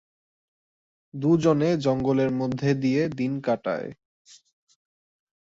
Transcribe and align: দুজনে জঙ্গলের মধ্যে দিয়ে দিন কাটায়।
দুজনে 1.13 1.69
জঙ্গলের 1.77 2.31
মধ্যে 2.31 2.69
দিয়ে 2.73 3.01
দিন 3.09 3.33
কাটায়। 3.41 3.89